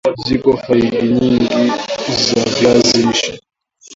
ziko 0.25 0.49
faida 0.63 0.99
nyingi 1.13 1.57
za 2.27 2.41
viazi 2.57 2.97
lishe 3.05 3.33